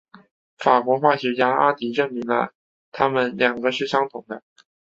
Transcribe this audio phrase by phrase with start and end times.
[0.57, 2.53] 法国化学家阿迪证明了
[2.91, 4.41] 它们两个是相同的。